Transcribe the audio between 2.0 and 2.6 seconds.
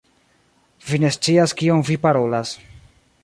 parolas.